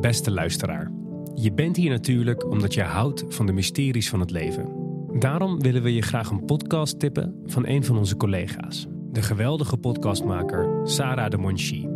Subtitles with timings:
[0.00, 0.90] Beste luisteraar,
[1.34, 4.72] je bent hier natuurlijk omdat je houdt van de mysteries van het leven.
[5.18, 9.76] Daarom willen we je graag een podcast tippen van een van onze collega's, de geweldige
[9.76, 11.88] podcastmaker Sarah de Monchi.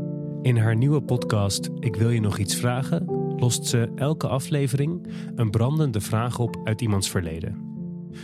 [0.42, 3.04] In haar nieuwe podcast Ik wil je nog iets vragen,
[3.36, 7.66] lost ze elke aflevering een brandende vraag op uit iemands verleden.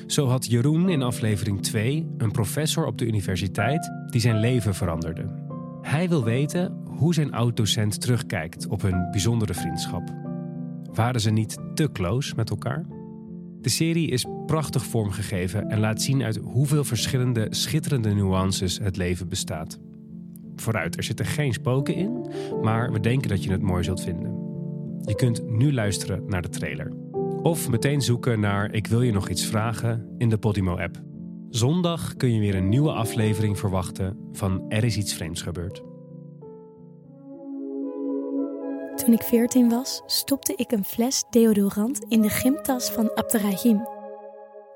[0.07, 5.43] Zo had Jeroen in aflevering 2 een professor op de universiteit die zijn leven veranderde.
[5.81, 10.15] Hij wil weten hoe zijn oud-docent terugkijkt op hun bijzondere vriendschap.
[10.93, 12.87] Waren ze niet te close met elkaar?
[13.61, 19.29] De serie is prachtig vormgegeven en laat zien uit hoeveel verschillende schitterende nuances het leven
[19.29, 19.79] bestaat.
[20.57, 22.31] Vooruit, er zitten geen spoken in,
[22.63, 24.43] maar we denken dat je het mooi zult vinden.
[25.01, 26.93] Je kunt nu luisteren naar de trailer.
[27.43, 31.03] Of meteen zoeken naar Ik wil je nog iets vragen in de Podimo-app.
[31.51, 35.94] Zondag kun je weer een nieuwe aflevering verwachten van Er is iets vreemds gebeurd.
[39.05, 43.89] Toen ik 14 was, stopte ik een fles deodorant in de gymtas van Abderrahim.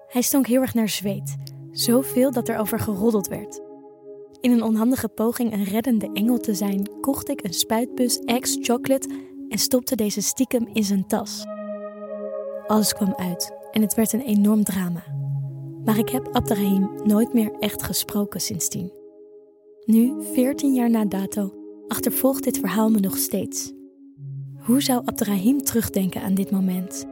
[0.07, 1.37] Hij stonk heel erg naar zweet,
[1.71, 3.61] zoveel dat er over geroddeld werd.
[4.41, 9.09] In een onhandige poging een reddende engel te zijn, kocht ik een spuitbus ex-chocolate
[9.49, 11.45] en stopte deze stiekem in zijn tas.
[12.67, 15.05] Alles kwam uit en het werd een enorm drama.
[15.85, 18.93] Maar ik heb Abderrahim nooit meer echt gesproken sindsdien.
[19.85, 21.55] Nu, 14 jaar na dato,
[21.87, 23.77] achtervolgt dit verhaal me nog steeds.
[24.69, 27.07] Hoe zou Abderrahim terugdenken aan dit moment?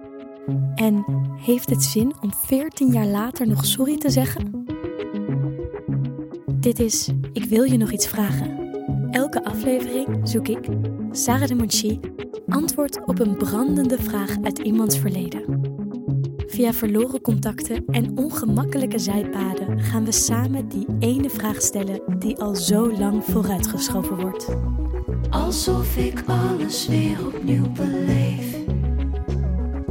[0.75, 1.05] En
[1.37, 4.67] heeft het zin om 14 jaar later nog sorry te zeggen?
[6.53, 8.71] Dit is Ik wil je nog iets vragen.
[9.11, 10.69] Elke aflevering zoek ik,
[11.11, 12.01] Sarah de Monchi,
[12.49, 15.61] antwoord op een brandende vraag uit iemands verleden.
[16.37, 22.55] Via verloren contacten en ongemakkelijke zijpaden gaan we samen die ene vraag stellen die al
[22.55, 24.57] zo lang vooruitgeschoven wordt.
[25.31, 28.57] Alsof ik alles weer opnieuw beleef.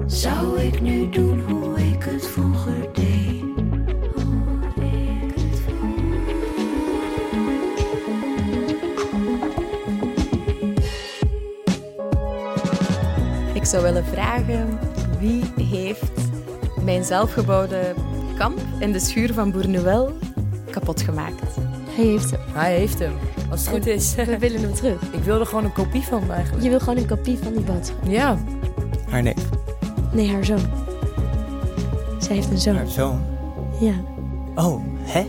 [0.05, 3.44] Zou ik nu doen hoe ik het vroeger deed?
[13.53, 14.79] Ik zou willen vragen
[15.19, 16.12] wie heeft
[16.84, 17.94] mijn zelfgebouwde
[18.38, 20.12] kamp in de schuur van Boernuel
[20.72, 21.65] kapot gemaakt.
[21.95, 22.39] Hij heeft hem.
[22.53, 23.13] Hij heeft hem.
[23.51, 24.16] Als het goed is.
[24.16, 25.01] We willen hem terug.
[25.17, 26.63] Ik wil er gewoon een kopie van eigenlijk.
[26.63, 27.97] Je wil gewoon een kopie van die boodschap.
[28.07, 28.38] Ja.
[29.09, 29.50] Haar neef,
[30.13, 30.59] Nee, haar zoon.
[32.19, 32.75] Zij heeft een zoon.
[32.75, 33.22] haar zoon.
[33.79, 33.94] Ja.
[34.56, 35.25] Oh, hè?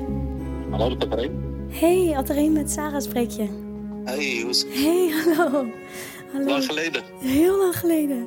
[0.71, 1.45] Hallo, Paparijn.
[1.69, 3.49] Hey, Adrien met Sarah spreek je.
[4.05, 4.75] Hey, hoe is het?
[4.75, 5.67] Hey, hallo.
[6.33, 6.47] Hallo.
[6.47, 7.03] Lang geleden.
[7.21, 8.27] Heel lang geleden.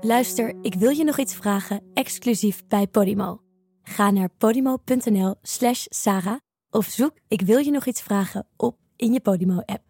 [0.00, 3.40] Luister, ik wil je nog iets vragen, exclusief bij Podimo.
[3.82, 6.36] Ga naar podimo.nl slash Sarah
[6.74, 9.83] of zoek Ik wil je nog iets vragen op in je Podimo-app.